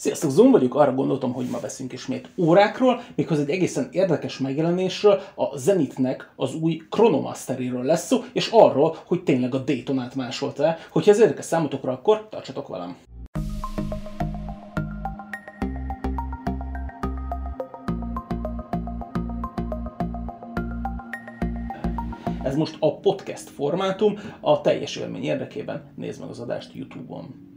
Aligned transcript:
Sziasztok, 0.00 0.30
Zoom 0.30 0.50
vagyok, 0.50 0.74
arra 0.74 0.94
gondoltam, 0.94 1.32
hogy 1.32 1.48
ma 1.50 1.58
beszünk 1.60 1.92
ismét 1.92 2.30
órákról, 2.36 3.00
méghozzá 3.14 3.42
egy 3.42 3.50
egészen 3.50 3.88
érdekes 3.92 4.38
megjelenésről, 4.38 5.20
a 5.34 5.58
Zenitnek 5.58 6.32
az 6.36 6.54
új 6.54 6.82
Chronomasteréről 6.90 7.82
lesz 7.82 8.06
szó, 8.06 8.18
és 8.32 8.48
arról, 8.52 8.96
hogy 9.06 9.22
tényleg 9.22 9.54
a 9.54 9.58
Daytonát 9.58 10.14
másolta 10.14 10.64
el. 10.64 10.76
Hogyha 10.90 11.10
ez 11.10 11.20
érdekes 11.20 11.44
számotokra, 11.44 11.92
akkor 11.92 12.28
tartsatok 12.30 12.68
velem! 12.68 12.96
Ez 22.42 22.56
most 22.56 22.76
a 22.78 22.98
podcast 23.00 23.48
formátum, 23.50 24.18
a 24.40 24.60
teljes 24.60 24.96
élmény 24.96 25.24
érdekében 25.24 25.92
nézd 25.96 26.20
meg 26.20 26.28
az 26.28 26.40
adást 26.40 26.74
YouTube-on. 26.74 27.49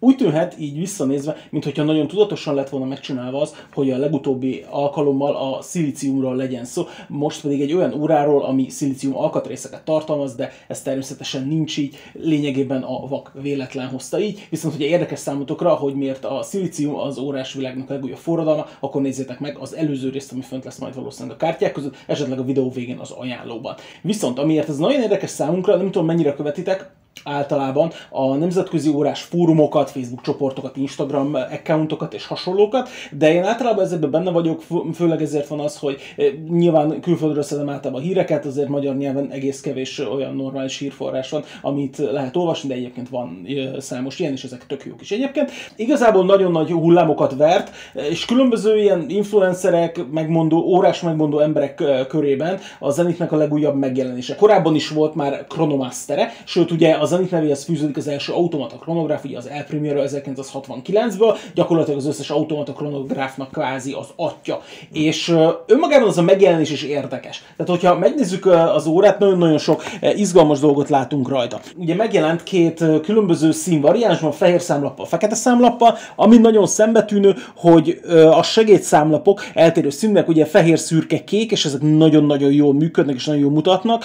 Úgy 0.00 0.16
tűnhet 0.16 0.54
így 0.58 0.78
visszanézve, 0.78 1.36
mintha 1.50 1.82
nagyon 1.82 2.06
tudatosan 2.06 2.54
lett 2.54 2.68
volna 2.68 2.86
megcsinálva 2.86 3.40
az, 3.40 3.54
hogy 3.74 3.90
a 3.90 3.96
legutóbbi 3.96 4.64
alkalommal 4.70 5.36
a 5.36 5.62
szilíciumról 5.62 6.36
legyen 6.36 6.64
szó, 6.64 6.86
most 7.08 7.42
pedig 7.42 7.60
egy 7.60 7.72
olyan 7.72 7.94
óráról, 8.00 8.44
ami 8.44 8.68
szilícium 8.68 9.16
alkatrészeket 9.16 9.84
tartalmaz, 9.84 10.34
de 10.34 10.52
ez 10.68 10.82
természetesen 10.82 11.46
nincs 11.46 11.76
így, 11.78 11.96
lényegében 12.12 12.82
a 12.82 13.06
vak 13.06 13.32
véletlen 13.42 13.88
hozta 13.88 14.20
így, 14.20 14.46
viszont 14.50 14.74
hogyha 14.74 14.88
érdekes 14.88 15.18
számotokra, 15.18 15.74
hogy 15.74 15.94
miért 15.94 16.24
a 16.24 16.42
szilícium 16.42 16.94
az 16.94 17.18
órás 17.18 17.52
világnak 17.52 17.88
legújabb 17.88 18.18
forradalma, 18.18 18.66
akkor 18.80 19.02
nézzétek 19.02 19.40
meg 19.40 19.56
az 19.58 19.74
előző 19.74 20.10
részt, 20.10 20.32
ami 20.32 20.40
fönt 20.40 20.64
lesz 20.64 20.78
majd 20.78 20.94
valószínűleg 20.94 21.36
a 21.36 21.44
kártyák 21.44 21.72
között, 21.72 21.96
esetleg 22.06 22.38
a 22.38 22.44
videó 22.44 22.70
végén 22.70 22.98
az 22.98 23.10
ajánlóban. 23.10 23.74
Viszont 24.02 24.38
amiért 24.38 24.68
ez 24.68 24.78
nagyon 24.78 25.00
érdekes 25.00 25.30
számunkra, 25.30 25.76
nem 25.76 25.90
tudom 25.90 26.06
mennyire 26.06 26.34
követitek, 26.34 26.96
általában 27.24 27.90
a 28.10 28.34
nemzetközi 28.34 28.88
órás 28.88 29.22
fórumokat, 29.22 29.90
Facebook 29.90 30.20
csoportokat, 30.20 30.76
Instagram 30.76 31.34
accountokat 31.34 32.14
és 32.14 32.26
hasonlókat, 32.26 32.88
de 33.10 33.32
én 33.32 33.44
általában 33.44 33.84
ezekben 33.84 34.10
benne 34.10 34.30
vagyok, 34.30 34.62
főleg 34.94 35.22
ezért 35.22 35.46
van 35.46 35.60
az, 35.60 35.78
hogy 35.78 36.00
eh, 36.16 36.26
nyilván 36.48 37.00
külföldről 37.00 37.42
szedem 37.42 37.68
általában 37.68 38.02
a 38.02 38.04
híreket, 38.04 38.46
azért 38.46 38.68
magyar 38.68 38.96
nyelven 38.96 39.30
egész 39.30 39.60
kevés 39.60 39.98
olyan 39.98 40.34
normális 40.34 40.78
hírforrás 40.78 41.30
van, 41.30 41.44
amit 41.62 41.98
lehet 41.98 42.36
olvasni, 42.36 42.68
de 42.68 42.74
egyébként 42.74 43.08
van 43.08 43.44
eh, 43.46 43.80
számos 43.80 44.18
ilyen, 44.18 44.32
és 44.32 44.44
ezek 44.44 44.66
tök 44.66 44.84
jók 44.84 45.00
is 45.00 45.10
egyébként. 45.10 45.50
Igazából 45.76 46.24
nagyon 46.24 46.52
nagy 46.52 46.70
hullámokat 46.70 47.36
vert, 47.36 47.70
és 48.10 48.24
különböző 48.24 48.78
ilyen 48.78 49.04
influencerek, 49.08 50.04
megmondó, 50.10 50.58
órás 50.58 51.00
megmondó 51.00 51.38
emberek 51.38 51.80
eh, 51.80 52.06
körében 52.06 52.58
a 52.78 52.90
Zenitnek 52.90 53.32
a 53.32 53.36
legújabb 53.36 53.76
megjelenése. 53.76 54.34
Korábban 54.34 54.74
is 54.74 54.88
volt 54.88 55.14
már 55.14 55.44
Chronomastere, 55.48 56.32
sőt 56.44 56.70
ugye 56.70 56.96
az 56.96 57.07
Zenit 57.08 57.30
nevéhez 57.30 57.64
fűződik 57.64 57.96
az 57.96 58.08
első 58.08 58.32
automata 58.32 58.76
kronográf, 58.76 59.24
ugye 59.24 59.36
az 59.36 59.48
El 59.48 59.64
Primero 59.64 60.02
1969-ből, 60.04 61.36
gyakorlatilag 61.54 61.98
az 61.98 62.06
összes 62.06 62.30
automata 62.30 62.72
kronográfnak 62.72 63.50
kvázi 63.50 63.92
az 63.92 64.06
atya. 64.16 64.60
És 64.92 65.34
önmagában 65.66 66.08
az 66.08 66.18
a 66.18 66.22
megjelenés 66.22 66.70
is 66.70 66.82
érdekes. 66.82 67.42
Tehát, 67.56 67.70
hogyha 67.72 67.98
megnézzük 67.98 68.46
az 68.46 68.86
órát, 68.86 69.18
nagyon-nagyon 69.18 69.58
sok 69.58 69.82
izgalmas 70.14 70.58
dolgot 70.58 70.88
látunk 70.88 71.28
rajta. 71.28 71.60
Ugye 71.76 71.94
megjelent 71.94 72.42
két 72.42 72.84
különböző 73.02 73.50
színvariánsban, 73.50 74.32
fehér 74.32 74.60
számlappal, 74.60 75.06
fekete 75.06 75.34
számlappal, 75.34 75.96
ami 76.16 76.36
nagyon 76.36 76.66
szembetűnő, 76.66 77.34
hogy 77.56 78.00
a 78.30 78.42
segédszámlapok 78.42 79.42
eltérő 79.54 79.90
színűek, 79.90 80.28
ugye 80.28 80.44
fehér, 80.44 80.78
szürke, 80.78 81.24
kék, 81.24 81.50
és 81.50 81.64
ezek 81.64 81.80
nagyon-nagyon 81.80 82.52
jól 82.52 82.74
működnek 82.74 83.14
és 83.14 83.24
nagyon 83.24 83.40
jól 83.40 83.50
mutatnak 83.50 84.04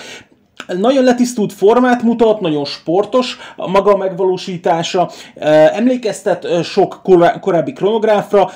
nagyon 0.67 1.03
letisztult 1.03 1.53
formát 1.53 2.03
mutat, 2.03 2.39
nagyon 2.39 2.65
sportos 2.65 3.37
a 3.55 3.67
maga 3.67 3.97
megvalósítása, 3.97 5.09
emlékeztet 5.73 6.63
sok 6.63 7.01
korábbi 7.41 7.73
kronográfra, 7.73 8.49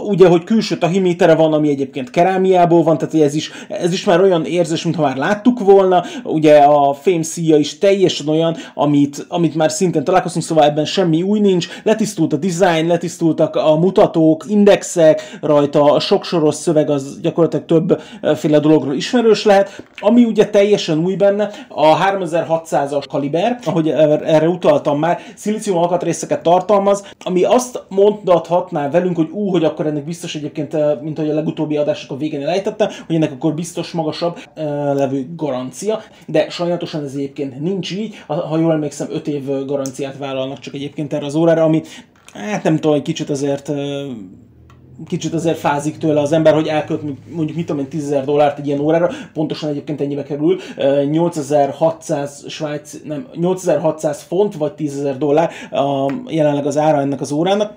ugye, 0.00 0.28
hogy 0.28 0.44
külső 0.44 0.78
tahimétere 0.78 1.34
van, 1.34 1.52
ami 1.52 1.68
egyébként 1.68 2.10
kerámiából 2.10 2.82
van, 2.82 2.98
tehát 2.98 3.14
ez 3.14 3.34
is, 3.34 3.50
ez 3.68 3.92
is 3.92 4.04
már 4.04 4.20
olyan 4.20 4.44
érzés, 4.44 4.84
mintha 4.84 5.02
már 5.02 5.16
láttuk 5.16 5.58
volna, 5.58 6.04
ugye 6.22 6.58
a 6.58 6.92
fémszíja 6.92 7.56
is 7.56 7.78
teljesen 7.78 8.28
olyan, 8.28 8.56
amit, 8.74 9.26
amit 9.28 9.54
már 9.54 9.70
szintén 9.70 10.04
találkoztunk, 10.04 10.44
szóval 10.44 10.64
ebben 10.64 10.84
semmi 10.84 11.22
új 11.22 11.40
nincs, 11.40 11.68
letisztult 11.82 12.32
a 12.32 12.36
design, 12.36 12.86
letisztultak 12.86 13.56
a 13.56 13.76
mutatók, 13.76 14.44
indexek, 14.48 15.38
rajta 15.40 15.92
a 15.92 16.00
soros 16.00 16.54
szöveg 16.54 16.90
az 16.90 17.20
gyakorlatilag 17.20 17.64
többféle 17.64 18.58
dologról 18.58 18.94
ismerős 18.94 19.44
lehet, 19.44 19.82
ami 20.00 20.24
ugye 20.24 20.50
teljesen 20.50 20.98
új 20.98 21.14
benne, 21.14 21.50
a 21.68 21.98
3600-as 21.98 23.04
kaliber, 23.10 23.58
ahogy 23.64 23.88
erre 23.88 24.48
utaltam 24.48 24.98
már, 24.98 25.18
szilícium 25.34 25.76
alkatrészeket 25.76 26.42
tartalmaz, 26.42 27.04
ami 27.24 27.44
azt 27.44 27.82
mondhatná 27.88 28.90
velünk, 28.90 29.16
hogy 29.16 29.28
ú, 29.30 29.50
hogy 29.50 29.64
akkor 29.64 29.81
akkor 29.82 29.94
ennek 29.94 30.04
biztos 30.04 30.34
egyébként, 30.34 30.74
eh, 30.74 30.98
mint 31.00 31.18
ahogy 31.18 31.30
a 31.30 31.34
legutóbbi 31.34 31.76
adások 31.76 32.10
a 32.10 32.16
végén 32.16 32.42
elejtettem, 32.42 32.88
hogy 33.06 33.14
ennek 33.14 33.32
akkor 33.32 33.54
biztos 33.54 33.90
magasabb 33.90 34.36
uh, 34.36 34.64
levő 34.94 35.26
garancia, 35.36 36.00
de 36.26 36.50
sajnálatosan 36.50 37.04
ez 37.04 37.14
egyébként 37.14 37.60
nincs 37.60 37.92
így. 37.92 38.14
Ha, 38.26 38.58
jól 38.58 38.72
emlékszem, 38.72 39.08
5 39.10 39.28
év 39.28 39.64
garanciát 39.66 40.18
vállalnak 40.18 40.58
csak 40.58 40.74
egyébként 40.74 41.12
erre 41.12 41.26
az 41.26 41.34
órára, 41.34 41.62
ami 41.62 41.82
hát 42.32 42.62
nem 42.62 42.74
tudom, 42.74 42.96
egy 42.96 43.02
kicsit 43.02 43.30
azért 43.30 43.72
kicsit 45.06 45.34
azért 45.34 45.58
fázik 45.58 45.98
tőle 45.98 46.20
az 46.20 46.32
ember, 46.32 46.54
hogy 46.54 46.66
elkölt 46.66 47.02
mondjuk 47.34 47.56
mit 47.56 47.66
tudom 47.66 47.82
én 47.82 47.88
10 47.88 48.14
dollárt 48.24 48.58
egy 48.58 48.66
ilyen 48.66 48.80
órára, 48.80 49.10
pontosan 49.32 49.68
egyébként 49.68 50.00
ennyibe 50.00 50.22
kerül, 50.22 50.58
8600 51.10 52.44
Svájc, 52.48 52.96
nem, 53.04 53.26
8600 53.34 54.22
font 54.22 54.54
vagy 54.54 54.72
10.000 54.78 55.14
dollár 55.18 55.50
a, 55.70 56.12
jelenleg 56.26 56.66
az 56.66 56.76
ára 56.78 57.00
ennek 57.00 57.20
az 57.20 57.32
órának, 57.32 57.72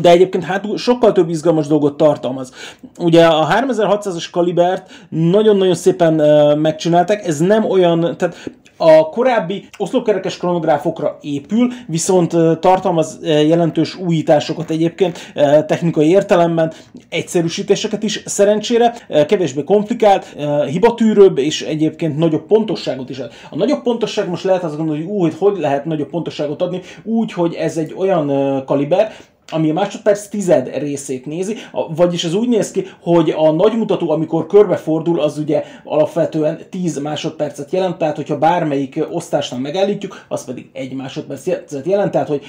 de 0.00 0.10
egyébként 0.10 0.44
hát 0.44 0.76
sokkal 0.76 1.12
több 1.12 1.28
izgalmas 1.28 1.66
dolgot 1.66 1.96
tartalmaz. 1.96 2.52
Ugye 2.98 3.26
a 3.26 3.46
3600-as 3.46 4.26
kalibert 4.32 4.90
nagyon-nagyon 5.08 5.74
szépen 5.74 6.14
megcsinálták, 6.58 7.26
ez 7.26 7.38
nem 7.38 7.64
olyan, 7.64 8.16
tehát 8.16 8.50
a 8.76 9.08
korábbi 9.08 9.68
oszlopkerekes 9.78 10.36
kronográfokra 10.36 11.18
épül, 11.20 11.68
viszont 11.86 12.36
tartalmaz 12.60 13.18
jelentős 13.22 13.96
újításokat 13.96 14.70
egyébként 14.70 15.32
technikai 15.66 16.08
értelemben, 16.08 16.72
egyszerűsítéseket 17.08 18.02
is 18.02 18.22
szerencsére, 18.24 18.94
kevésbé 19.26 19.64
komplikált, 19.64 20.36
hibatűrőbb 20.70 21.38
és 21.38 21.62
egyébként 21.62 22.16
nagyobb 22.16 22.46
pontosságot 22.46 23.10
is 23.10 23.18
ad. 23.18 23.32
A 23.50 23.56
nagyobb 23.56 23.82
pontosság 23.82 24.28
most 24.28 24.44
lehet 24.44 24.64
azt 24.64 24.76
gondolni, 24.76 25.02
hogy 25.02 25.12
úgy, 25.12 25.34
hogy 25.38 25.58
lehet 25.58 25.84
nagyobb 25.84 26.10
pontosságot 26.10 26.62
adni, 26.62 26.80
úgy, 27.02 27.32
hogy 27.32 27.54
ez 27.54 27.76
egy 27.76 27.94
olyan 27.96 28.32
kaliber, 28.64 29.12
ami 29.54 29.70
a 29.70 29.72
másodperc 29.72 30.28
tized 30.28 30.78
részét 30.78 31.26
nézi, 31.26 31.56
vagyis 31.96 32.24
ez 32.24 32.34
úgy 32.34 32.48
néz 32.48 32.70
ki, 32.70 32.84
hogy 33.00 33.34
a 33.36 33.52
nagymutató, 33.52 34.10
amikor 34.10 34.46
körbefordul, 34.46 35.20
az 35.20 35.38
ugye 35.38 35.64
alapvetően 35.84 36.58
10 36.70 36.98
másodpercet 36.98 37.72
jelent, 37.72 37.98
tehát 37.98 38.16
hogyha 38.16 38.38
bármelyik 38.38 39.06
osztásnál 39.10 39.60
megállítjuk, 39.60 40.24
az 40.28 40.44
pedig 40.44 40.68
egy 40.72 40.92
másodpercet 40.92 41.86
jelent, 41.86 42.10
tehát 42.10 42.28
hogy 42.28 42.42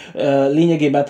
lényegében 0.52 1.06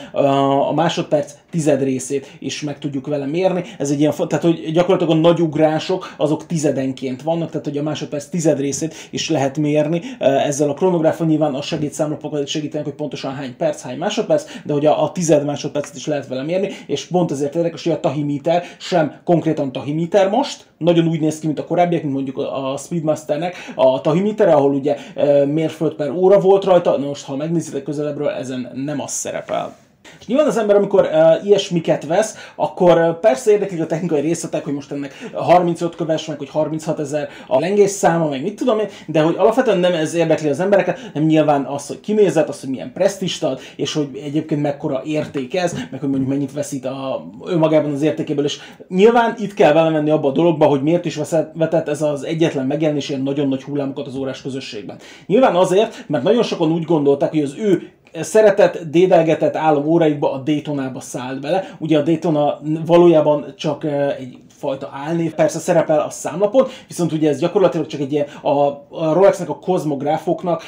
a 0.70 0.74
másodperc 0.74 1.34
tized 1.52 1.84
részét 1.84 2.38
is 2.40 2.62
meg 2.62 2.80
tudjuk 2.80 3.08
vele 3.08 3.26
mérni. 3.26 3.64
Ez 3.78 3.90
egy 3.90 4.00
ilyen, 4.00 4.14
tehát 4.28 4.44
hogy 4.44 4.72
gyakorlatilag 4.72 5.18
a 5.18 5.20
nagy 5.20 5.42
ugrások 5.42 6.14
azok 6.18 6.46
tizedenként 6.46 7.22
vannak, 7.22 7.50
tehát 7.50 7.66
hogy 7.66 7.78
a 7.78 7.84
másodperc 7.84 8.26
tized 8.26 8.60
részét 8.60 8.96
is 9.10 9.30
lehet 9.30 9.58
mérni. 9.58 10.02
Ezzel 10.20 10.70
a 10.70 10.74
kronográfon 10.74 11.28
nyilván 11.28 11.54
a 11.54 11.62
segédszámlapokat 11.62 12.48
segítenek, 12.48 12.86
hogy 12.86 12.96
pontosan 12.96 13.34
hány 13.34 13.56
perc, 13.58 13.82
hány 13.82 13.98
másodperc, 13.98 14.44
de 14.66 14.74
hogy 14.74 14.86
a, 14.86 15.04
a 15.04 15.12
tized 15.12 15.46
másodpercet 15.86 15.96
is 15.96 16.06
lehet 16.06 16.28
vele 16.28 16.44
mérni, 16.44 16.70
és 16.88 17.06
pont 17.06 17.32
ezért 17.32 17.56
érdekes, 17.56 17.84
hogy 17.84 17.92
a 17.92 18.00
tahimiter 18.00 18.64
sem 18.80 19.14
konkrétan 19.24 19.72
tahimiter 19.72 20.30
most, 20.30 20.66
nagyon 20.78 21.08
úgy 21.08 21.20
néz 21.20 21.40
ki, 21.40 21.46
mint 21.46 21.60
a 21.60 21.66
korábbiak, 21.66 22.02
mint 22.02 22.14
mondjuk 22.14 22.38
a 22.38 22.76
Speedmasternek 22.78 23.56
a 23.76 24.02
tahimitere, 24.02 24.54
ahol 24.54 24.74
ugye 24.74 24.98
mérföld 25.46 25.94
per 25.94 26.10
óra 26.10 26.40
volt 26.40 26.64
rajta, 26.64 26.98
na 26.98 27.06
most 27.06 27.26
ha 27.26 27.36
megnézitek 27.36 27.84
közelebbről, 27.84 28.30
ezen 28.30 28.72
nem 28.74 29.02
az 29.02 29.12
szerepel. 29.12 29.85
És 30.20 30.26
nyilván 30.26 30.48
az 30.48 30.58
ember, 30.58 30.76
amikor 30.76 31.10
uh, 31.12 31.46
ilyesmiket 31.46 32.06
vesz, 32.06 32.36
akkor 32.56 32.98
uh, 32.98 33.20
persze 33.20 33.52
érdeklik 33.52 33.82
a 33.82 33.86
technikai 33.86 34.22
részletek, 34.22 34.64
hogy 34.64 34.74
most 34.74 34.92
ennek 34.92 35.30
35 35.34 35.96
köves, 35.96 36.26
meg 36.26 36.38
hogy 36.38 36.50
36 36.50 37.00
ezer 37.00 37.30
a 37.48 37.60
lengés 37.60 37.90
száma, 37.90 38.30
meg 38.30 38.42
mit 38.42 38.56
tudom 38.56 38.80
én, 38.80 38.88
de 39.08 39.22
hogy 39.22 39.36
alapvetően 39.38 39.78
nem 39.78 39.94
ez 39.94 40.14
érdekli 40.14 40.50
az 40.50 40.60
embereket, 40.60 41.00
nem 41.14 41.24
nyilván 41.24 41.66
az, 41.66 41.88
hogy 41.88 42.00
kinézet, 42.00 42.50
az, 42.50 42.60
hogy 42.60 42.70
milyen 42.70 42.92
presztist 42.94 43.44
ad, 43.44 43.60
és 43.76 43.94
hogy 43.94 44.22
egyébként 44.24 44.62
mekkora 44.62 45.02
érték 45.06 45.56
ez, 45.56 45.74
meg 45.92 46.00
hogy 46.00 46.10
mondjuk 46.10 46.30
mennyit 46.30 46.54
veszít 46.54 46.86
a, 46.86 47.26
önmagában 47.46 47.94
az 47.94 48.02
értékéből, 48.02 48.46
és 48.46 48.60
nyilván 48.88 49.36
itt 49.40 49.54
kell 49.54 49.74
vele 49.74 49.90
menni 49.90 50.10
abba 50.10 50.28
a 50.28 50.32
dologba, 50.32 50.66
hogy 50.66 50.82
miért 50.82 51.06
is 51.06 51.20
vetett 51.54 51.88
ez 51.88 52.02
az 52.02 52.24
egyetlen 52.24 52.66
megjelenés 52.66 53.10
ilyen 53.10 53.22
nagyon 53.22 53.48
nagy 53.48 53.64
hullámokat 53.64 54.08
az 54.08 54.16
órás 54.16 54.42
közösségben. 54.42 54.98
Nyilván 55.26 55.56
azért, 55.56 56.06
mert 56.08 56.24
nagyon 56.24 56.44
sokan 56.44 56.72
úgy 56.72 56.84
gondolták, 56.84 57.30
hogy 57.30 57.42
az 57.42 57.56
ő 57.58 57.92
szeretett, 58.22 58.78
dédelgetett 58.90 59.56
álom 59.56 59.86
óráikba 59.86 60.34
a 60.34 60.38
Daytonába 60.38 61.00
szállt 61.00 61.42
bele. 61.42 61.76
Ugye 61.80 61.98
a 61.98 62.02
Daytona 62.02 62.60
valójában 62.86 63.46
csak 63.58 63.84
egy 64.20 64.38
fajta 64.58 64.90
álnév 64.94 65.34
persze 65.34 65.60
szerepel 65.60 66.00
a 66.00 66.10
számlapon, 66.10 66.68
viszont 66.88 67.12
ugye 67.12 67.30
ez 67.30 67.40
gyakorlatilag 67.40 67.88
csak 67.88 68.00
egy 68.00 68.12
ilyen 68.12 68.28
a, 68.42 68.50
a 68.90 69.14
Rolexnek 69.14 69.50
a 69.50 69.60
kozmográfoknak 69.60 70.64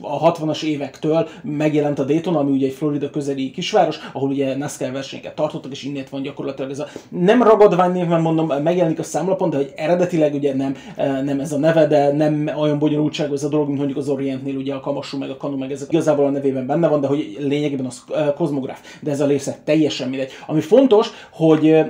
a 0.00 0.32
60-as 0.32 0.62
évektől 0.62 1.28
megjelent 1.42 1.98
a 1.98 2.04
Daytona, 2.04 2.38
ami 2.38 2.50
ugye 2.50 2.66
egy 2.66 2.72
Florida 2.72 3.10
közeli 3.10 3.50
kisváros, 3.50 3.98
ahol 4.12 4.28
ugye 4.28 4.56
NASCAR 4.56 4.92
versenyeket 4.92 5.34
tartottak, 5.34 5.72
és 5.72 5.82
innét 5.82 6.08
van 6.08 6.22
gyakorlatilag 6.22 6.70
ez 6.70 6.78
a 6.78 6.86
nem 7.08 7.42
ragadvány 7.42 7.92
névben 7.92 8.20
mondom, 8.20 8.62
megjelenik 8.62 8.98
a 8.98 9.02
számlapon, 9.02 9.50
de 9.50 9.56
hogy 9.56 9.72
eredetileg 9.76 10.34
ugye 10.34 10.54
nem, 10.54 10.76
nem 11.24 11.40
ez 11.40 11.52
a 11.52 11.58
neve, 11.58 11.86
de 11.86 12.12
nem 12.12 12.50
olyan 12.58 12.78
bonyolultságú 12.78 13.32
ez 13.32 13.44
a 13.44 13.48
dolog, 13.48 13.66
mint 13.66 13.78
mondjuk 13.78 13.98
az 13.98 14.08
Orientnél 14.08 14.56
ugye 14.56 14.74
a 14.74 14.80
Kamasú 14.80 15.18
meg 15.18 15.30
a 15.30 15.36
Kanu 15.36 15.56
meg 15.56 15.72
ezek 15.72 15.92
igazából 15.92 16.26
a 16.26 16.30
nevében 16.30 16.66
benne 16.66 16.88
van, 16.88 17.00
de 17.00 17.06
hogy 17.06 17.36
lényegében 17.40 17.86
az 17.86 18.04
kozmográf. 18.36 18.80
De 19.00 19.10
ez 19.10 19.20
a 19.20 19.26
része 19.26 19.58
teljesen 19.64 20.08
mindegy. 20.08 20.30
Ami 20.46 20.60
fontos, 20.60 21.10
hogy 21.30 21.84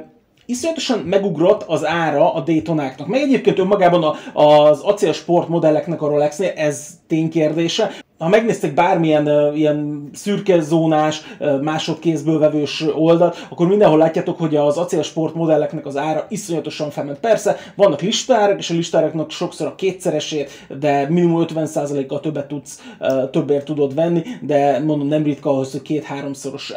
iszonyatosan 0.46 0.98
megugrott 0.98 1.62
az 1.62 1.86
ára 1.86 2.34
a 2.34 2.40
Daytonáknak. 2.40 3.06
Meg 3.06 3.20
egyébként 3.20 3.58
önmagában 3.58 4.02
a, 4.02 4.42
az 4.42 4.80
acélsport 4.80 5.48
modelleknek 5.48 6.02
a 6.02 6.08
Rolexnél 6.08 6.52
ez 6.56 6.88
ténykérdése 7.06 7.90
ha 8.18 8.28
megnéztek 8.28 8.74
bármilyen 8.74 9.28
uh, 9.28 9.58
ilyen 9.58 10.10
szürke 10.12 10.60
zónás, 10.60 11.22
uh, 11.40 11.60
másodkézből 11.60 12.38
vevős 12.38 12.84
oldalt, 12.94 13.46
akkor 13.50 13.68
mindenhol 13.68 13.98
látjátok, 13.98 14.38
hogy 14.38 14.56
az 14.56 14.76
acélsport 14.76 15.34
modelleknek 15.34 15.86
az 15.86 15.96
ára 15.96 16.26
iszonyatosan 16.28 16.90
felment. 16.90 17.18
Persze, 17.18 17.56
vannak 17.74 18.00
listárak, 18.00 18.58
és 18.58 18.70
a 18.70 18.74
listáraknak 18.74 19.30
sokszor 19.30 19.66
a 19.66 19.74
kétszeresét, 19.74 20.66
de 20.78 21.08
minimum 21.08 21.44
50%-kal 21.48 22.20
többet 22.20 22.48
tudsz, 22.48 22.82
uh, 23.00 23.30
többért 23.30 23.64
tudod 23.64 23.94
venni, 23.94 24.22
de 24.40 24.78
mondom, 24.78 25.08
nem 25.08 25.22
ritka 25.22 25.50
ahhoz, 25.50 25.72
hogy 25.72 25.82
két-háromszoros 25.82 26.72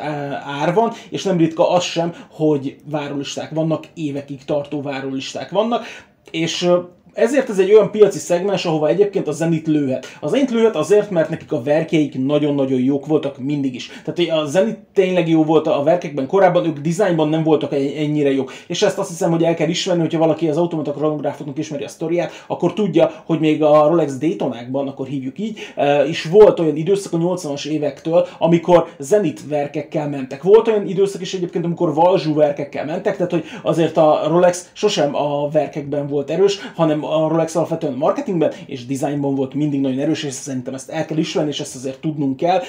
ár 0.59 0.73
van, 0.73 0.91
és 1.09 1.23
nem 1.23 1.37
ritka 1.37 1.69
az 1.69 1.83
sem, 1.83 2.13
hogy 2.31 2.75
várólisták 2.85 3.49
vannak, 3.49 3.83
évekig 3.93 4.45
tartó 4.45 4.81
várólisták 4.81 5.49
vannak, 5.49 5.83
és 6.31 6.69
ezért 7.13 7.49
ez 7.49 7.59
egy 7.59 7.73
olyan 7.73 7.91
piaci 7.91 8.19
szegmens, 8.19 8.65
ahova 8.65 8.87
egyébként 8.87 9.27
a 9.27 9.31
Zenit 9.31 9.67
lőhet. 9.67 10.17
A 10.19 10.27
Zenit 10.27 10.51
lőhet 10.51 10.75
azért, 10.75 11.09
mert 11.09 11.29
nekik 11.29 11.51
a 11.51 11.63
verkeik 11.63 12.25
nagyon-nagyon 12.25 12.79
jók 12.79 13.05
voltak 13.05 13.37
mindig 13.37 13.75
is. 13.75 13.89
Tehát 14.05 14.41
a 14.41 14.45
Zenit 14.45 14.77
tényleg 14.93 15.29
jó 15.29 15.43
volt 15.43 15.67
a 15.67 15.83
verkekben 15.83 16.27
korábban, 16.27 16.65
ők 16.65 16.79
dizájnban 16.79 17.29
nem 17.29 17.43
voltak 17.43 17.73
ennyire 17.73 18.31
jók. 18.31 18.51
És 18.67 18.81
ezt 18.81 18.97
azt 18.97 19.09
hiszem, 19.09 19.31
hogy 19.31 19.43
el 19.43 19.53
kell 19.53 19.69
ismerni, 19.69 20.01
hogyha 20.01 20.19
valaki 20.19 20.49
az 20.49 20.57
automata 20.57 20.91
kronográfoknak 20.91 21.57
ismeri 21.57 21.83
a 21.83 21.87
sztoriát, 21.87 22.31
akkor 22.47 22.73
tudja, 22.73 23.11
hogy 23.25 23.39
még 23.39 23.63
a 23.63 23.87
Rolex 23.87 24.17
Daytonákban, 24.17 24.87
akkor 24.87 25.07
hívjuk 25.07 25.39
így, 25.39 25.59
eh, 25.75 26.09
is 26.09 26.23
volt 26.23 26.59
olyan 26.59 26.75
időszak 26.75 27.13
a 27.13 27.17
80-as 27.17 27.65
évektől, 27.65 28.27
amikor 28.37 28.87
Zenit 28.97 29.47
verkekkel 29.47 30.09
mentek. 30.09 30.43
Volt 30.43 30.67
olyan 30.67 30.87
időszak 30.87 31.21
is 31.21 31.33
egyébként, 31.33 31.65
amikor 31.65 31.93
Valzsú 31.93 32.33
verkekkel 32.33 32.85
mentek, 32.85 33.15
tehát 33.15 33.31
hogy 33.31 33.43
azért 33.63 33.97
a 33.97 34.21
Rolex 34.27 34.69
sosem 34.73 35.15
a 35.15 35.49
verkekben 35.49 36.07
volt 36.07 36.29
erős, 36.29 36.59
hanem 36.75 36.98
a 37.03 37.27
Rolex 37.27 37.55
alapvetően 37.55 37.93
marketingben 37.93 38.53
és 38.65 38.85
designban 38.85 39.35
volt 39.35 39.53
mindig 39.53 39.81
nagyon 39.81 39.99
erős, 39.99 40.23
és 40.23 40.33
szerintem 40.33 40.73
ezt 40.73 40.89
el 40.89 41.05
kell 41.05 41.17
ismerni, 41.17 41.49
és 41.49 41.59
ezt 41.59 41.75
azért 41.75 41.99
tudnunk 41.99 42.37
kell. 42.37 42.61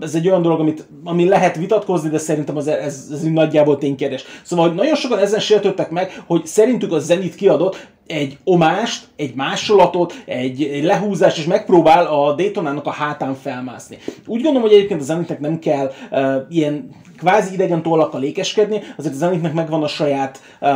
Ez 0.00 0.14
egy 0.14 0.28
olyan 0.28 0.42
dolog, 0.42 0.60
amit, 0.60 0.88
ami 1.04 1.28
lehet 1.28 1.56
vitatkozni, 1.56 2.08
de 2.08 2.18
szerintem 2.18 2.56
az, 2.56 2.66
ez, 2.66 3.08
ez 3.12 3.22
nagyjából 3.22 3.78
ténykérdés. 3.78 4.24
Szóval 4.42 4.66
hogy 4.66 4.76
nagyon 4.76 4.94
sokan 4.94 5.18
ezen 5.18 5.40
sértődtek 5.40 5.90
meg, 5.90 6.22
hogy 6.26 6.46
szerintük 6.46 6.92
a 6.92 6.98
Zenit 6.98 7.34
kiadott 7.34 7.88
egy 8.06 8.38
omást, 8.44 9.08
egy 9.16 9.34
másolatot, 9.34 10.22
egy, 10.26 10.62
egy 10.62 10.84
lehúzást, 10.84 11.38
és 11.38 11.44
megpróbál 11.44 12.06
a 12.06 12.34
Daytonának 12.34 12.86
a 12.86 12.90
hátán 12.90 13.34
felmászni. 13.34 13.98
Úgy 14.26 14.42
gondolom, 14.42 14.62
hogy 14.62 14.72
egyébként 14.72 15.00
a 15.00 15.04
Zenitnek 15.04 15.40
nem 15.40 15.58
kell 15.58 15.90
uh, 16.10 16.34
ilyen 16.48 16.90
kvázi 17.16 17.54
idegen 17.54 17.82
tollakkal 17.82 18.20
lékeskedni, 18.20 18.80
azért 18.96 19.14
a 19.14 19.16
Zenitnek 19.16 19.52
megvan 19.52 19.82
a 19.82 19.88
saját 19.88 20.40
uh, 20.60 20.70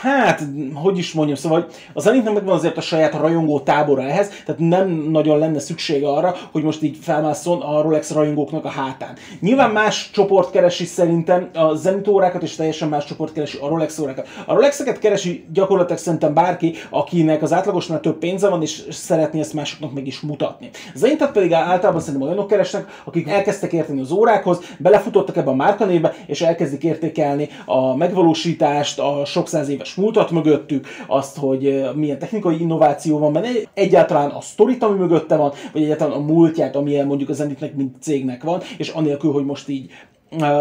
hát, 0.00 0.42
hogy 0.74 0.98
is 0.98 1.12
mondjam, 1.12 1.36
szóval 1.36 1.66
az 1.92 2.02
Zenitnek 2.02 2.34
megvan 2.34 2.54
azért 2.54 2.76
a 2.76 2.80
saját 2.80 3.14
rajongó 3.14 3.60
tábora 3.60 4.02
ehhez, 4.02 4.28
tehát 4.28 4.60
nem 4.60 4.88
nagyon 4.88 5.38
lenne 5.38 5.58
szüksége 5.58 6.08
arra, 6.08 6.34
hogy 6.52 6.62
most 6.62 6.82
így 6.82 6.96
felmászon 7.00 7.60
a 7.60 7.82
Rolex 7.82 8.12
rajongóknak 8.12 8.64
a 8.64 8.68
hátán. 8.68 9.16
Nyilván 9.40 9.70
más 9.70 10.10
csoport 10.12 10.50
keresi 10.50 10.84
szerintem 10.84 11.48
a 11.54 11.74
Zenit 11.74 12.08
órákat, 12.08 12.42
és 12.42 12.54
teljesen 12.54 12.88
más 12.88 13.04
csoport 13.04 13.32
keresi 13.32 13.58
a 13.60 13.68
Rolex 13.68 13.98
órákat. 13.98 14.28
A 14.46 14.54
Rolexeket 14.54 14.98
keresi 14.98 15.44
gyakorlatilag 15.52 16.00
szerintem 16.00 16.34
bárki, 16.34 16.74
akinek 16.90 17.42
az 17.42 17.52
átlagosnál 17.52 18.00
több 18.00 18.18
pénze 18.18 18.48
van, 18.48 18.62
és 18.62 18.82
szeretné 18.90 19.40
ezt 19.40 19.54
másoknak 19.54 19.94
meg 19.94 20.06
is 20.06 20.20
mutatni. 20.20 20.70
Zenitet 20.94 21.32
pedig 21.32 21.52
általában 21.52 22.00
szerintem 22.00 22.28
olyanok 22.28 22.46
keresnek, 22.46 23.02
akik 23.04 23.28
elkezdtek 23.28 23.72
érteni 23.72 24.00
az 24.00 24.10
órákhoz, 24.10 24.60
belefutottak 24.78 25.36
ebbe 25.36 25.50
a 25.50 25.54
márkanévbe, 25.54 26.14
és 26.26 26.40
elkezdik 26.40 26.82
értékelni 26.84 27.48
a 27.64 27.96
megvalósítást, 27.96 28.98
a 28.98 29.24
sok 29.24 29.48
száz 29.48 29.68
éves 29.68 29.87
múltat 29.94 30.30
mögöttük, 30.30 30.86
azt, 31.06 31.36
hogy 31.36 31.84
milyen 31.94 32.18
technikai 32.18 32.60
innováció 32.60 33.18
van 33.18 33.32
benne, 33.32 33.48
egyáltalán 33.74 34.30
a 34.30 34.40
sztorit, 34.40 34.82
ami 34.82 34.98
mögötte 34.98 35.36
van, 35.36 35.52
vagy 35.72 35.82
egyáltalán 35.82 36.16
a 36.16 36.20
múltját, 36.20 36.76
amilyen 36.76 37.06
mondjuk 37.06 37.28
a 37.28 37.32
Zenitnek, 37.32 37.74
mint 37.74 38.02
cégnek 38.02 38.42
van, 38.42 38.60
és 38.78 38.88
anélkül, 38.88 39.32
hogy 39.32 39.44
most 39.44 39.68
így 39.68 39.90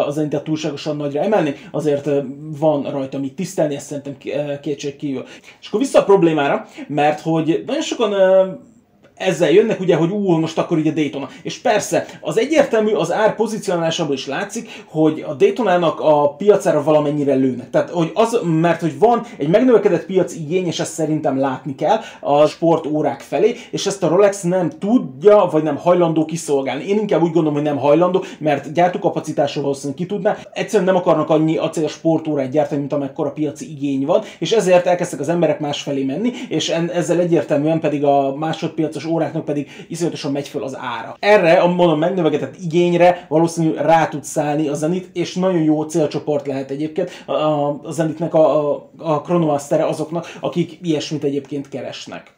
az 0.06 0.14
Zenitet 0.14 0.44
túlságosan 0.44 0.96
nagyra 0.96 1.22
emelni, 1.22 1.56
azért 1.72 2.10
van 2.60 2.84
rajta 2.84 3.20
mit 3.20 3.36
tisztelni, 3.36 3.76
ezt 3.76 3.86
szerintem 3.86 4.18
kétség. 4.62 4.96
És 5.62 5.68
akkor 5.68 5.80
vissza 5.80 6.00
a 6.00 6.04
problémára, 6.04 6.66
mert 6.88 7.20
hogy 7.20 7.64
nagyon 7.66 7.82
sokan 7.82 8.14
ezzel 9.18 9.52
jönnek 9.52 9.80
ugye, 9.80 9.96
hogy 9.96 10.10
ú, 10.10 10.32
most 10.32 10.58
akkor 10.58 10.78
ugye 10.78 10.92
Daytona. 10.92 11.30
És 11.42 11.58
persze, 11.58 12.06
az 12.22 12.38
egyértelmű, 12.38 12.92
az 12.92 13.12
ár 13.12 13.36
pozicionálásából 13.36 14.14
is 14.14 14.28
látszik, 14.28 14.84
hogy 14.86 15.26
a 15.28 15.34
Daytonának 15.34 16.00
a 16.00 16.30
piacára 16.30 16.84
valamennyire 16.84 17.34
lőnek. 17.34 17.70
Tehát, 17.70 17.90
hogy 17.90 18.12
az, 18.14 18.40
mert 18.44 18.82
hogy 18.82 19.00
van 19.00 19.26
egy 19.38 19.48
megnövekedett 19.48 20.06
piac 20.06 20.36
igény, 20.36 20.68
és 20.68 20.80
ezt 20.80 20.94
szerintem 20.94 21.40
látni 21.40 21.76
kell 21.76 21.98
a 22.20 22.46
sportórák 22.46 23.20
felé, 23.20 23.56
és 23.72 23.86
ezt 23.86 24.04
a 24.04 24.08
Rolex 24.08 24.42
nem 24.42 24.70
tudja, 24.80 25.48
vagy 25.52 25.64
nem 25.64 25.76
hajlandó 25.76 26.26
kiszolgálni. 26.26 26.88
Én 26.88 27.00
inkább 27.00 27.22
úgy 27.22 27.32
gondolom, 27.32 27.54
hogy 27.54 27.64
nem 27.64 27.78
hajlandó, 27.78 28.24
mert 28.40 28.74
gyártókapacitásról 28.74 29.64
valószínűleg 29.64 29.98
ki 29.98 30.06
tudná. 30.06 30.38
Egyszerűen 30.54 30.90
nem 30.90 30.96
akarnak 30.96 31.30
annyi 31.30 31.58
acél 31.58 31.88
sportórát 31.88 32.50
gyártani, 32.50 32.80
mint 32.80 32.94
amekkora 32.94 33.32
piaci 33.32 33.72
igény 33.72 34.06
van, 34.06 34.22
és 34.40 34.52
ezért 34.52 34.86
elkezdtek 34.86 35.20
az 35.20 35.30
emberek 35.30 35.60
másfelé 35.60 36.04
menni, 36.04 36.32
és 36.50 36.70
ezzel 36.70 37.20
egyértelműen 37.20 37.80
pedig 37.80 38.04
a 38.04 38.36
másodpiacos 38.36 39.06
óráknak 39.08 39.46
pedig 39.46 39.70
iszonyatosan 39.88 40.32
megy 40.32 40.48
föl 40.48 40.64
az 40.64 40.78
ára. 40.78 41.16
Erre 41.20 41.54
a 41.54 41.68
mondom 41.68 42.00
megnövegetett 42.00 42.56
igényre 42.62 43.26
valószínűleg 43.30 43.86
rá 43.86 44.08
tud 44.08 44.24
szállni 44.24 44.68
a 44.68 44.74
Zenit, 44.74 45.10
és 45.14 45.36
nagyon 45.36 45.62
jó 45.62 45.84
célcsoport 45.84 46.48
lehet 46.48 46.72
egyébként 46.72 47.24
a, 47.26 47.32
a 47.32 47.80
Zenitnek 47.90 48.34
a, 48.34 48.72
a, 48.74 48.90
a 48.98 49.22
azoknak, 49.88 50.38
akik 50.40 50.80
ilyesmit 50.82 51.24
egyébként 51.24 51.70
keresnek. 51.70 52.36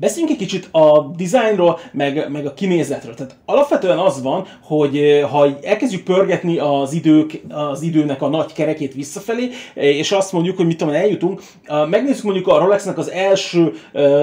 Beszéljünk 0.00 0.32
egy 0.32 0.46
kicsit 0.46 0.68
a 0.72 1.12
dizájnról, 1.16 1.78
meg, 1.92 2.30
meg 2.30 2.46
a 2.46 2.54
kinézetről. 2.54 3.14
Tehát 3.14 3.36
alapvetően 3.44 3.98
az 3.98 4.22
van, 4.22 4.46
hogy 4.62 5.24
ha 5.30 5.58
elkezdjük 5.62 6.02
pörgetni 6.02 6.58
az, 6.58 6.92
idők, 6.92 7.40
az 7.48 7.82
időnek 7.82 8.22
a 8.22 8.28
nagy 8.28 8.52
kerekét 8.52 8.94
visszafelé, 8.94 9.50
és 9.74 10.12
azt 10.12 10.32
mondjuk, 10.32 10.56
hogy 10.56 10.66
mit 10.66 10.76
tudom, 10.76 10.94
eljutunk, 10.94 11.42
megnézzük 11.90 12.24
mondjuk 12.24 12.48
a 12.48 12.58
Rolexnek 12.58 12.98
az 12.98 13.10
első 13.10 13.72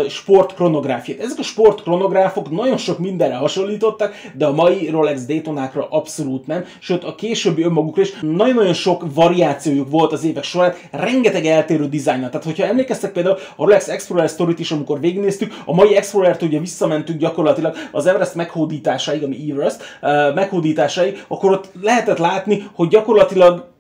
sportkronográfiát. 0.10 1.20
Ezek 1.20 1.40
a 1.40 1.44
sportkronográfok 1.44 2.52
nagyon 2.52 2.78
sok 2.78 3.00
mindenre 3.00 3.36
hasonlítottak, 3.36 4.14
de 4.38 4.46
a 4.46 4.54
mai 4.54 4.90
Rolex 4.90 5.26
Daytonákra 5.26 5.88
abszolút 5.90 6.48
nem, 6.48 6.66
sőt 6.80 7.04
a 7.04 7.16
későbbi 7.16 7.64
önmagukra 7.64 8.02
is 8.02 8.14
nagyon-nagyon 8.22 8.74
sok 8.74 9.04
variációjuk 9.14 9.90
volt 9.90 10.12
az 10.12 10.24
évek 10.24 10.44
során, 10.44 10.74
rengeteg 10.92 11.46
eltérő 11.46 11.88
dizájnnal. 11.88 12.30
Tehát, 12.30 12.46
hogyha 12.46 12.66
emlékeztek 12.66 13.12
például 13.12 13.36
a 13.36 13.64
Rolex 13.64 13.88
Explorer 13.88 14.30
Story-t 14.30 14.60
is, 14.60 14.72
amikor 14.72 15.00
végignéztük, 15.00 15.66
a 15.68 15.74
mai 15.74 15.96
Explorer-t 15.96 16.42
ugye 16.42 16.60
visszamentünk 16.60 17.20
gyakorlatilag 17.20 17.76
az 17.92 18.06
Everest 18.06 18.36
meghódításaig, 18.36 19.24
ami 19.24 19.52
Everest 19.52 19.84
uh, 20.02 20.36
meghódításaig, 20.36 21.24
akkor 21.28 21.52
ott 21.52 21.70
lehetett 21.82 22.18
látni, 22.18 22.68
hogy 22.74 22.88
gyakorlatilag 22.88 23.76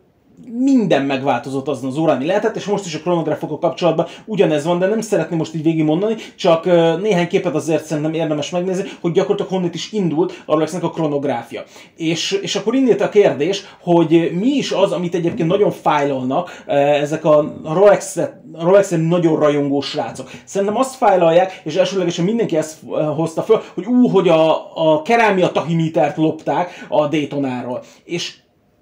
minden 0.45 1.01
megváltozott 1.01 1.67
azon 1.67 1.89
az 1.89 1.97
órán, 1.97 2.15
ami 2.15 2.25
lehetett, 2.25 2.55
és 2.55 2.65
most 2.65 2.85
is 2.85 2.95
a 2.95 2.99
kronográfokkal 2.99 3.59
kapcsolatban 3.59 4.05
ugyanez 4.25 4.65
van, 4.65 4.79
de 4.79 4.87
nem 4.87 5.01
szeretném 5.01 5.37
most 5.37 5.55
így 5.55 5.63
végigmondani, 5.63 6.15
csak 6.35 6.65
néhány 7.01 7.27
képet 7.27 7.55
azért 7.55 7.85
szerintem 7.85 8.13
érdemes 8.13 8.49
megnézni, 8.49 8.89
hogy 9.01 9.11
gyakorlatilag 9.11 9.51
honnét 9.51 9.73
is 9.73 9.91
indult 9.91 10.43
a 10.45 10.53
Rolexnek 10.53 10.83
a 10.83 10.89
kronográfia. 10.89 11.63
És, 11.95 12.31
és 12.31 12.55
akkor 12.55 12.75
innét 12.75 13.01
a 13.01 13.09
kérdés, 13.09 13.63
hogy 13.81 14.31
mi 14.39 14.47
is 14.47 14.71
az, 14.71 14.91
amit 14.91 15.15
egyébként 15.15 15.49
nagyon 15.49 15.71
fájlolnak 15.71 16.63
ezek 17.01 17.25
a 17.25 17.53
Rolex, 17.63 18.19
Rolex 18.59 18.89
nagyon 18.89 19.39
rajongó 19.39 19.81
srácok. 19.81 20.29
Szerintem 20.43 20.77
azt 20.77 20.95
fájlalják, 20.95 21.61
és 21.63 21.75
elsőlegesen 21.75 22.25
mindenki 22.25 22.57
ezt 22.57 22.77
hozta 23.15 23.41
föl, 23.41 23.61
hogy 23.73 23.85
ú, 23.85 24.07
hogy 24.07 24.27
a, 24.27 24.71
a 24.75 25.01
kerámia 25.01 25.51
tahimitert 25.51 26.17
lopták 26.17 26.85
a 26.87 27.07
Daytonáról. 27.07 27.83
És 28.03 28.35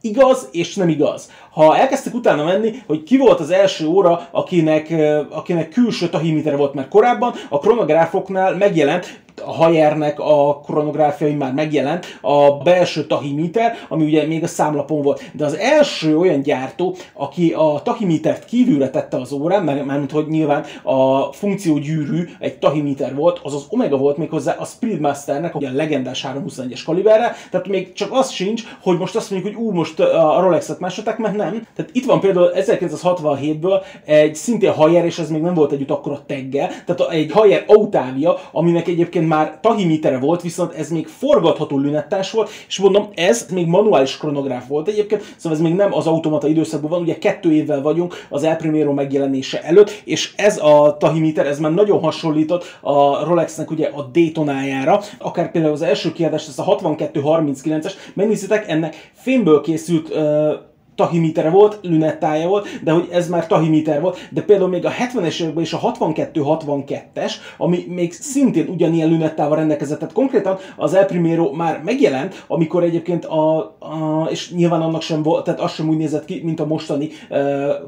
igaz 0.06 0.50
és 0.52 0.76
nem 0.76 0.90
igaz. 0.90 1.32
Ha 1.52 1.78
elkezdtek 1.78 2.14
utána 2.14 2.44
menni, 2.44 2.74
hogy 2.88 3.04
ki 3.04 3.18
volt 3.18 3.40
az 3.40 3.52
első 3.52 3.88
óra, 3.88 4.28
akinek, 4.32 4.94
akinek 5.30 5.70
külső 5.70 6.10
tahimeter 6.10 6.58
volt, 6.58 6.74
mert 6.74 6.90
korábban 6.90 7.34
a 7.50 7.60
kronográfoknál 7.60 8.56
megjelent 8.56 9.25
a 9.46 9.52
Hayernek 9.52 10.20
a 10.20 10.60
kronográfiai 10.66 11.34
már 11.34 11.54
megjelent, 11.54 12.06
a 12.22 12.52
belső 12.52 13.06
tahimeter, 13.06 13.78
ami 13.90 14.04
ugye 14.04 14.26
még 14.26 14.44
a 14.44 14.48
számlapon 14.48 15.02
volt. 15.02 15.32
De 15.34 15.46
az 15.46 15.58
első 15.58 16.18
olyan 16.18 16.42
gyártó, 16.42 16.96
aki 17.14 17.52
a 17.52 17.82
tahimetert 17.84 18.46
kívülre 18.46 18.90
tette 18.90 19.18
az 19.18 19.32
órán, 19.32 19.64
mert, 19.64 19.86
mert 19.86 20.12
hogy 20.12 20.28
nyilván 20.28 20.64
a 20.84 21.32
funkciógyűrű 21.34 22.28
egy 22.40 22.58
tahimeter 22.58 23.16
volt, 23.16 23.40
az 23.44 23.54
az 23.54 23.66
Omega 23.70 23.98
volt 23.98 24.18
méghozzá 24.18 24.56
a 24.60 24.66
Speedmasternek, 24.66 25.56
a 25.56 25.60
legendás 25.74 26.26
321-es 26.28 26.82
kaliberre, 26.86 27.36
tehát 27.52 27.68
még 27.68 27.94
csak 27.94 28.10
az 28.12 28.32
sincs, 28.32 28.64
hogy 28.82 28.98
most 28.98 29.16
azt 29.16 29.32
mondjuk, 29.32 29.56
hogy 29.56 29.66
ú, 29.66 29.72
most 29.72 30.00
a 30.00 30.40
Rolex-et 30.40 30.80
másolták, 30.80 31.18
mert 31.18 31.36
nem. 31.36 31.68
Tehát 31.76 31.92
itt 31.94 32.06
van 32.06 32.20
például 32.20 32.52
1967-ből 32.56 33.82
egy 34.06 34.36
szintén 34.36 34.72
Hayer, 34.72 35.06
és 35.06 35.20
ez 35.20 35.30
még 35.30 35.42
nem 35.42 35.54
volt 35.54 35.72
együtt 35.72 35.90
akkor 35.90 36.12
a 36.12 36.24
teggel, 36.26 36.70
tehát 36.86 37.12
egy 37.12 37.32
Hayer 37.32 37.64
Autavia, 37.68 38.38
aminek 38.52 38.88
egyébként 38.88 39.25
már 39.26 39.58
tahimétere 39.62 40.20
volt, 40.20 40.42
viszont 40.42 40.74
ez 40.74 40.90
még 40.90 41.08
forgatható 41.08 41.78
lünettás 41.78 42.32
volt, 42.32 42.50
és 42.68 42.78
mondom, 42.80 43.10
ez 43.16 43.46
még 43.54 43.68
manuális 43.68 44.18
kronográf 44.18 44.68
volt 44.68 44.88
egyébként, 44.88 45.24
szóval 45.38 45.58
ez 45.58 45.64
még 45.64 45.74
nem 45.74 45.94
az 45.94 46.08
automata 46.08 46.48
időszakban 46.48 46.90
van, 46.90 47.02
ugye 47.02 47.18
kettő 47.18 47.52
évvel 47.54 47.82
vagyunk 47.82 48.16
az 48.30 48.44
El 48.44 48.56
Primero 48.56 48.94
megjelenése 48.94 49.62
előtt, 49.62 50.02
és 50.04 50.34
ez 50.36 50.58
a 50.58 50.98
tahiméter, 51.00 51.48
ez 51.48 51.60
már 51.60 51.74
nagyon 51.74 52.00
hasonlított 52.00 52.78
a 52.82 53.26
Rolexnek 53.26 53.72
ugye 53.72 53.88
a 53.88 54.02
Daytonájára, 54.02 55.02
akár 55.20 55.52
például 55.52 55.74
az 55.74 55.82
első 55.82 56.12
kiadás, 56.12 56.48
ez 56.48 56.60
a 56.60 56.78
6239-es, 56.78 57.94
megnézitek, 58.14 58.70
ennek 58.70 59.12
fémből 59.14 59.62
készült 59.62 60.10
uh, 60.10 60.54
tahimítere 60.96 61.50
volt, 61.50 61.80
lünettája 61.82 62.48
volt, 62.48 62.68
de 62.84 62.92
hogy 62.92 63.08
ez 63.12 63.30
már 63.30 63.48
tahimíter 63.48 64.02
volt, 64.02 64.28
de 64.32 64.42
például 64.42 64.70
még 64.70 64.86
a 64.86 64.92
70-es 64.92 65.42
években 65.42 65.64
is 65.64 65.74
a 65.74 65.80
62-62-es, 65.80 67.34
ami 67.58 67.86
még 67.88 68.14
szintén 68.14 68.68
ugyanilyen 68.68 69.10
lünettával 69.10 69.58
rendelkezett, 69.58 70.00
tehát 70.00 70.14
konkrétan 70.14 70.58
az 70.76 70.94
El 70.94 71.06
Primero 71.06 71.52
már 71.52 71.82
megjelent, 71.84 72.46
amikor 72.48 72.84
egyébként 72.84 73.26
a, 73.26 73.58
a 73.80 74.28
és 74.30 74.52
nyilván 74.52 74.82
annak 74.82 75.02
sem 75.02 75.24
volt, 75.24 75.44
tehát 75.44 75.60
az 75.60 75.74
sem 75.74 75.90
úgy 75.90 75.98
nézett 75.98 76.26
ki, 76.26 76.42
mint 76.44 76.60
a 76.60 76.66
mostani 76.66 77.10
uh, 77.30 77.40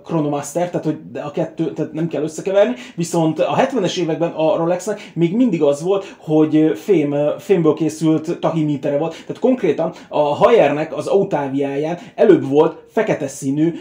Chronomaster, 0.04 0.70
tehát 0.70 0.86
hogy 0.86 0.98
a 1.24 1.32
kettő, 1.32 1.74
tehát 1.74 1.94
nem 1.94 2.08
kell 2.08 2.24
összekeverni, 2.24 2.76
viszont 2.96 3.40
a 3.40 3.56
70-es 3.56 3.98
években 3.98 4.32
a 4.32 4.56
Rolexnek 4.56 5.12
még 5.14 5.36
mindig 5.36 5.62
az 5.62 5.84
volt, 5.84 6.16
hogy 6.18 6.72
fém, 6.76 7.16
fémből 7.40 7.74
készült 7.74 8.40
tahimítere 8.40 8.98
volt, 8.98 9.12
tehát 9.12 9.40
konkrétan 9.40 9.94
a 10.10 10.20
Hayernek 10.20 10.98
az 10.98 11.08
Autaviáján 11.08 11.98
előbb 12.16 12.50
volt 12.50 12.78
fekete 12.98 13.28
színű 13.28 13.74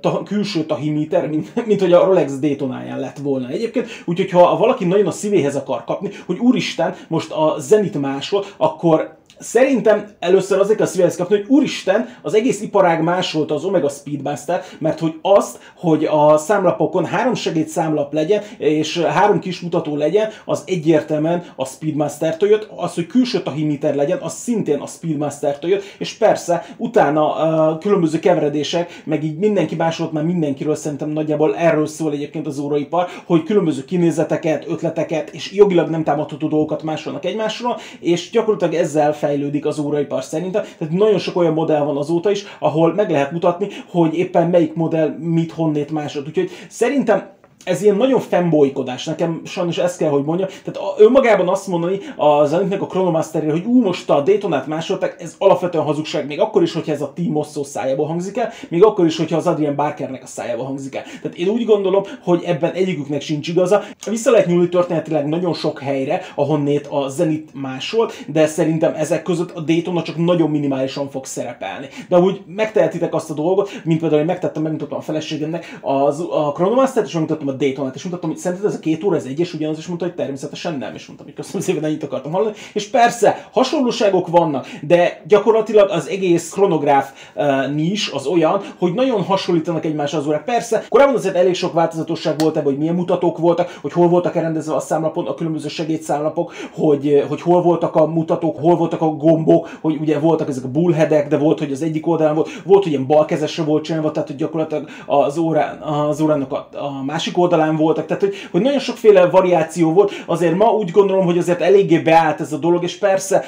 ta, 0.00 0.22
külső 0.22 0.64
tahimíter, 0.64 1.28
mint, 1.28 1.66
mint 1.66 1.80
hogy 1.80 1.92
a 1.92 2.04
Rolex 2.04 2.38
Daytonáján 2.38 3.00
lett 3.00 3.18
volna 3.18 3.48
egyébként. 3.48 3.88
Úgyhogy 4.04 4.30
ha 4.30 4.56
valaki 4.56 4.84
nagyon 4.84 5.06
a 5.06 5.10
szívéhez 5.10 5.56
akar 5.56 5.84
kapni, 5.84 6.10
hogy 6.26 6.38
úristen, 6.38 6.94
most 7.08 7.30
a 7.30 7.54
Zenit 7.58 8.00
másol, 8.00 8.44
akkor 8.56 9.18
Szerintem 9.40 10.10
először 10.18 10.58
azért 10.58 10.78
kell 10.78 10.86
szívehez 10.86 11.16
kapni, 11.16 11.36
hogy 11.36 11.46
úristen, 11.48 12.08
az 12.22 12.34
egész 12.34 12.60
iparág 12.60 13.02
másolta 13.02 13.54
az 13.54 13.64
Omega 13.64 13.88
Speedmaster, 13.88 14.62
mert 14.78 14.98
hogy 14.98 15.14
azt, 15.22 15.58
hogy 15.76 16.04
a 16.04 16.38
számlapokon 16.38 17.04
három 17.04 17.34
számlap 17.66 18.12
legyen, 18.12 18.42
és 18.58 18.98
három 18.98 19.38
kis 19.38 19.60
mutató 19.60 19.96
legyen, 19.96 20.28
az 20.44 20.62
egyértelműen 20.66 21.44
a 21.56 21.64
Speedmaster-től 21.64 22.48
jött, 22.48 22.68
az, 22.76 22.94
hogy 22.94 23.06
külső 23.06 23.42
tahimiter 23.42 23.94
legyen, 23.94 24.18
az 24.18 24.32
szintén 24.32 24.78
a 24.78 24.86
Speedmaster-től 24.86 25.70
jött, 25.70 25.82
és 25.98 26.12
persze 26.12 26.66
utána 26.76 27.34
a 27.34 27.78
különböző 27.78 28.18
keveredések, 28.18 29.02
meg 29.04 29.24
így 29.24 29.38
mindenki 29.38 29.74
másolt 29.74 30.12
már 30.12 30.24
mindenkiről, 30.24 30.74
szerintem 30.74 31.08
nagyjából 31.08 31.56
erről 31.56 31.86
szól 31.86 32.12
egyébként 32.12 32.46
az 32.46 32.58
óraipar, 32.58 33.06
hogy 33.24 33.42
különböző 33.42 33.84
kinézeteket, 33.84 34.64
ötleteket 34.68 35.30
és 35.30 35.52
jogilag 35.52 35.88
nem 35.88 36.04
támadható 36.04 36.48
dolgokat 36.48 36.82
másolnak 36.82 37.24
egymásról, 37.24 37.76
és 38.00 38.30
gyakorlatilag 38.30 38.74
ezzel 38.74 39.12
fel 39.12 39.28
fejlődik 39.30 39.66
az 39.66 39.78
óraipar 39.78 40.22
szerintem. 40.22 40.62
Tehát 40.78 40.94
nagyon 40.94 41.18
sok 41.18 41.36
olyan 41.36 41.52
modell 41.52 41.82
van 41.84 41.96
azóta 41.96 42.30
is, 42.30 42.44
ahol 42.58 42.94
meg 42.94 43.10
lehet 43.10 43.32
mutatni, 43.32 43.68
hogy 43.88 44.14
éppen 44.14 44.50
melyik 44.50 44.74
modell 44.74 45.16
mit 45.18 45.52
honnét 45.52 45.90
másod. 45.90 46.26
Úgyhogy 46.26 46.50
szerintem 46.68 47.38
ez 47.64 47.82
ilyen 47.82 47.96
nagyon 47.96 48.20
fanboykodás, 48.20 49.04
nekem 49.04 49.40
sajnos 49.44 49.78
ezt 49.78 49.98
kell, 49.98 50.08
hogy 50.08 50.24
mondja. 50.24 50.46
Tehát 50.46 50.80
önmagában 50.98 51.48
azt 51.48 51.66
mondani 51.66 51.98
a 52.16 52.44
zenéknek 52.44 52.82
a 52.82 52.86
Chronomasterre, 52.86 53.50
hogy 53.50 53.64
ú, 53.64 53.82
most 53.82 54.10
a 54.10 54.20
Daytonát 54.20 54.66
másolták, 54.66 55.16
ez 55.18 55.34
alapvetően 55.38 55.84
hazugság, 55.84 56.26
még 56.26 56.40
akkor 56.40 56.62
is, 56.62 56.72
hogyha 56.72 56.92
ez 56.92 57.00
a 57.00 57.12
Team 57.14 57.32
Mosso 57.32 57.64
szájából 57.64 58.06
hangzik 58.06 58.36
el, 58.36 58.52
még 58.68 58.84
akkor 58.84 59.06
is, 59.06 59.16
hogyha 59.16 59.36
az 59.36 59.46
Adrian 59.46 59.74
Barkernek 59.74 60.22
a 60.22 60.26
szájából 60.26 60.64
hangzik 60.64 60.94
el. 60.94 61.02
Tehát 61.22 61.36
én 61.36 61.48
úgy 61.48 61.64
gondolom, 61.64 62.02
hogy 62.22 62.42
ebben 62.44 62.72
egyiküknek 62.72 63.20
sincs 63.20 63.48
igaza. 63.48 63.82
Vissza 64.06 64.30
lehet 64.30 64.46
nyúlni 64.46 64.68
történetileg 64.68 65.28
nagyon 65.28 65.54
sok 65.54 65.78
helyre, 65.78 66.22
ahonnét 66.34 66.86
a 66.86 67.08
Zenit 67.08 67.50
másolt, 67.54 68.24
de 68.26 68.46
szerintem 68.46 68.94
ezek 68.96 69.22
között 69.22 69.50
a 69.50 69.60
Daytona 69.60 70.02
csak 70.02 70.16
nagyon 70.16 70.50
minimálisan 70.50 71.10
fog 71.10 71.24
szerepelni. 71.24 71.88
De 72.08 72.18
úgy 72.18 72.40
megtehetitek 72.46 73.14
azt 73.14 73.30
a 73.30 73.34
dolgot, 73.34 73.70
mint 73.84 74.00
például, 74.00 74.20
hogy 74.20 74.30
megtettem, 74.30 74.62
megmutattam 74.62 74.98
a 74.98 75.00
feleségemnek 75.00 75.78
az, 75.80 76.20
a 76.30 76.52
Chronomaster-t, 76.52 77.06
és 77.06 77.12
megmutattam 77.12 77.48
a 77.50 77.56
Daytonát, 77.56 77.94
és 77.94 78.04
mondtam, 78.04 78.30
hogy 78.30 78.38
szerinted 78.38 78.66
ez 78.66 78.74
a 78.74 78.78
két 78.78 79.04
óra, 79.04 79.16
ez 79.16 79.24
egy 79.24 79.40
és 79.40 79.54
ugyanaz, 79.54 79.78
és 79.78 79.86
mondta, 79.86 80.06
hogy 80.06 80.14
természetesen 80.14 80.78
nem, 80.78 80.94
és 80.94 81.06
mondtam, 81.06 81.26
hogy 81.26 81.36
köszönöm 81.36 81.62
szépen, 81.62 81.84
ennyit 81.84 82.02
akartam 82.02 82.32
hallani. 82.32 82.54
És 82.72 82.88
persze, 82.88 83.48
hasonlóságok 83.52 84.28
vannak, 84.28 84.66
de 84.82 85.22
gyakorlatilag 85.26 85.90
az 85.90 86.08
egész 86.08 86.50
kronográf 86.50 87.12
uh, 87.34 87.88
az 88.12 88.26
olyan, 88.26 88.60
hogy 88.78 88.94
nagyon 88.94 89.22
hasonlítanak 89.22 89.84
egymásra 89.84 90.18
az 90.18 90.26
órák. 90.26 90.44
Persze, 90.44 90.84
korábban 90.88 91.14
azért 91.14 91.36
elég 91.36 91.54
sok 91.54 91.72
változatosság 91.72 92.38
volt 92.38 92.56
ebben, 92.56 92.68
hogy 92.68 92.78
milyen 92.78 92.94
mutatók 92.94 93.38
voltak, 93.38 93.78
hogy 93.80 93.92
hol 93.92 94.08
voltak 94.08 94.36
elrendezve 94.36 94.74
a 94.74 94.80
számlapon 94.80 95.26
a 95.26 95.34
különböző 95.34 95.68
segédszámlapok, 95.68 96.52
hogy, 96.72 97.24
hogy 97.28 97.40
hol 97.40 97.62
voltak 97.62 97.96
a 97.96 98.06
mutatók, 98.06 98.58
hol 98.58 98.76
voltak 98.76 99.00
a 99.00 99.06
gombok, 99.08 99.78
hogy 99.80 99.96
ugye 100.00 100.18
voltak 100.18 100.48
ezek 100.48 100.64
a 100.64 100.68
bullheadek, 100.68 101.28
de 101.28 101.36
volt, 101.36 101.58
hogy 101.58 101.72
az 101.72 101.82
egyik 101.82 102.06
oldalán 102.06 102.34
volt, 102.34 102.62
volt, 102.64 102.82
hogy 102.82 102.92
ilyen 102.92 103.06
balkezesre 103.06 103.64
volt 103.64 103.84
csinálva, 103.84 104.10
tehát 104.10 104.28
hogy 104.28 104.36
gyakorlatilag 104.36 104.88
az, 105.06 105.38
órán, 105.38 105.78
az 105.78 106.20
órának 106.20 106.52
a, 106.52 106.68
a 106.72 107.04
másik 107.04 107.38
oldalán 107.40 107.76
voltak, 107.76 108.06
tehát 108.06 108.22
hogy, 108.22 108.34
hogy 108.50 108.60
nagyon 108.62 108.78
sokféle 108.78 109.26
variáció 109.26 109.92
volt, 109.92 110.12
azért 110.26 110.54
ma 110.54 110.72
úgy 110.72 110.90
gondolom, 110.90 111.24
hogy 111.24 111.38
azért 111.38 111.60
eléggé 111.60 111.98
beállt 111.98 112.40
ez 112.40 112.52
a 112.52 112.58
dolog, 112.58 112.82
és 112.82 112.96
persze 112.98 113.44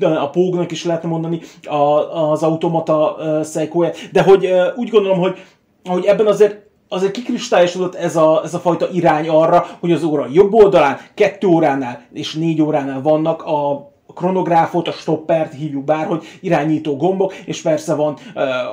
a 0.00 0.30
pógnak 0.30 0.70
is 0.70 0.84
lehetne 0.84 1.08
mondani 1.08 1.40
a, 1.62 1.74
az 2.30 2.42
automata 2.42 3.16
uh, 3.44 3.86
de 4.12 4.22
hogy 4.22 4.44
uh, 4.44 4.78
úgy 4.78 4.88
gondolom, 4.88 5.18
hogy, 5.18 5.38
hogy 5.84 6.04
ebben 6.04 6.26
azért 6.26 6.62
azért 6.88 7.12
kikristályosodott 7.12 7.94
ez 7.94 8.16
a, 8.16 8.40
ez 8.44 8.54
a 8.54 8.58
fajta 8.58 8.88
irány 8.92 9.28
arra, 9.28 9.66
hogy 9.80 9.92
az 9.92 10.04
óra 10.04 10.26
jobb 10.32 10.52
oldalán, 10.52 10.98
kettő 11.14 11.46
óránál 11.46 12.06
és 12.12 12.34
négy 12.34 12.62
óránál 12.62 13.02
vannak 13.02 13.42
a 13.42 13.92
kronográfot, 14.14 14.88
a 14.88 14.92
stoppert 14.92 15.54
hívjuk 15.54 15.84
bárhogy, 15.84 16.24
irányító 16.40 16.96
gombok, 16.96 17.34
és 17.34 17.62
persze 17.62 17.94
van 17.94 18.16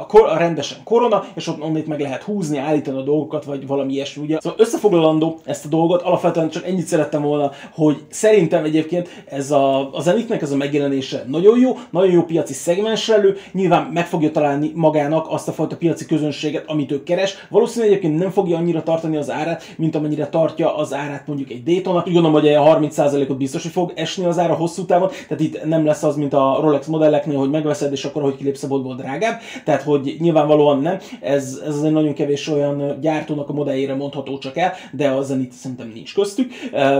a, 0.07 0.37
rendesen 0.37 0.77
korona, 0.83 1.23
és 1.35 1.47
ott 1.47 1.61
onnét 1.61 1.87
meg 1.87 1.99
lehet 1.99 2.23
húzni, 2.23 2.57
állítani 2.57 2.97
a 2.97 3.01
dolgokat, 3.03 3.45
vagy 3.45 3.67
valami 3.67 3.93
ilyesmi, 3.93 4.23
ugye. 4.23 4.37
Szóval 4.39 4.59
összefoglalandó 4.59 5.39
ezt 5.45 5.65
a 5.65 5.67
dolgot, 5.67 6.01
alapvetően 6.01 6.49
csak 6.49 6.67
ennyit 6.67 6.85
szerettem 6.85 7.21
volna, 7.21 7.51
hogy 7.73 8.03
szerintem 8.09 8.63
egyébként 8.63 9.23
ez 9.25 9.51
a, 9.51 9.93
a 9.95 10.01
Zenitnek 10.01 10.41
ez 10.41 10.51
a 10.51 10.55
megjelenése 10.55 11.23
nagyon 11.27 11.59
jó, 11.59 11.77
nagyon 11.89 12.11
jó 12.11 12.23
piaci 12.23 12.53
szegmenselő, 12.53 13.37
nyilván 13.51 13.83
meg 13.93 14.07
fogja 14.07 14.31
találni 14.31 14.71
magának 14.75 15.25
azt 15.29 15.47
a 15.47 15.51
fajta 15.51 15.77
piaci 15.77 16.05
közönséget, 16.05 16.63
amit 16.67 16.91
ő 16.91 17.03
keres. 17.03 17.35
Valószínűleg 17.49 17.91
egyébként 17.91 18.19
nem 18.19 18.31
fogja 18.31 18.57
annyira 18.57 18.83
tartani 18.83 19.17
az 19.17 19.31
árát, 19.31 19.63
mint 19.77 19.95
amennyire 19.95 20.27
tartja 20.27 20.75
az 20.75 20.93
árát 20.93 21.27
mondjuk 21.27 21.49
egy 21.49 21.63
Daytona. 21.63 22.03
Úgy 22.07 22.13
gondolom, 22.13 22.31
hogy 22.31 22.47
a 22.47 22.79
30%-ot 22.79 23.37
biztos, 23.37 23.61
hogy 23.61 23.71
fog 23.71 23.91
esni 23.95 24.25
az 24.25 24.39
ára 24.39 24.53
hosszú 24.53 24.85
távon, 24.85 25.09
tehát 25.31 25.45
itt 25.45 25.65
nem 25.65 25.85
lesz 25.85 26.03
az, 26.03 26.15
mint 26.15 26.33
a 26.33 26.57
Rolex 26.61 26.85
modelleknél, 26.85 27.37
hogy 27.37 27.49
megveszed, 27.49 27.91
és 27.91 28.05
akkor, 28.05 28.21
hogy 28.21 28.35
kilépsz 28.35 28.63
a 28.63 28.67
boltból 28.67 28.95
drágább. 28.95 29.39
Tehát, 29.65 29.81
hogy 29.81 30.15
nyilvánvalóan 30.19 30.81
nem. 30.81 30.97
Ez, 31.21 31.61
ez 31.65 31.75
azért 31.75 31.93
nagyon 31.93 32.13
kevés 32.13 32.47
olyan 32.47 32.97
gyártónak 33.01 33.49
a 33.49 33.53
modelljére 33.53 33.95
mondható 33.95 34.37
csak 34.37 34.57
el, 34.57 34.73
de 34.91 35.09
a 35.09 35.21
Zenit 35.21 35.51
szerintem 35.51 35.91
nincs 35.93 36.13
köztük. 36.13 36.51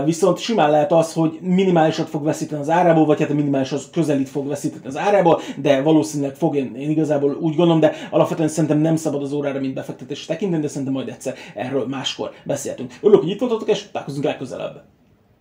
Viszont 0.04 0.38
simán 0.38 0.70
lehet 0.70 0.92
az, 0.92 1.12
hogy 1.12 1.38
minimálisat 1.40 2.08
fog 2.08 2.24
veszíteni 2.24 2.60
az 2.60 2.70
árából, 2.70 3.06
vagy 3.06 3.20
hát 3.20 3.30
a 3.30 3.34
minimálishoz 3.34 3.88
közelít 3.92 4.28
fog 4.28 4.48
veszíteni 4.48 4.86
az 4.86 4.96
árából, 4.96 5.40
de 5.56 5.82
valószínűleg 5.82 6.34
fog, 6.34 6.56
én, 6.56 6.74
én 6.76 6.90
igazából 6.90 7.30
úgy 7.40 7.54
gondolom, 7.54 7.80
de 7.80 7.92
alapvetően 8.10 8.48
szerintem 8.48 8.78
nem 8.78 8.96
szabad 8.96 9.22
az 9.22 9.32
órára, 9.32 9.60
mint 9.60 9.74
befektetés 9.74 10.24
tekinteni, 10.24 10.62
de 10.62 10.68
szerintem 10.68 10.92
majd 10.92 11.08
egyszer 11.08 11.34
erről 11.54 11.86
máskor 11.86 12.30
beszéltünk. 12.44 12.92
Örülök, 13.00 13.20
hogy 13.20 13.30
itt 13.30 13.40
voltatok, 13.40 13.68
és 13.68 13.90
találkozunk 13.90 14.24
legközelebb. 14.24 14.82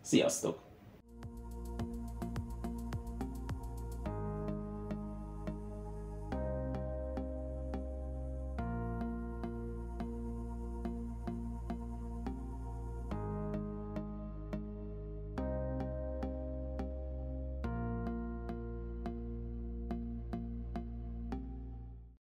Sziasztok! 0.02 0.71